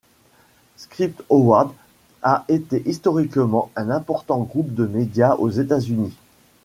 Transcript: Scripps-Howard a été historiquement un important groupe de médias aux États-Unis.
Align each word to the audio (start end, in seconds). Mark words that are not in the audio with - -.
Scripps-Howard 0.77 1.75
a 2.23 2.43
été 2.49 2.81
historiquement 2.87 3.69
un 3.75 3.91
important 3.91 4.39
groupe 4.41 4.73
de 4.73 4.87
médias 4.87 5.35
aux 5.35 5.51
États-Unis. 5.51 6.15